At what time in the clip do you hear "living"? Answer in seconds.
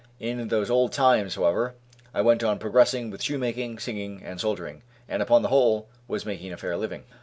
6.75-7.03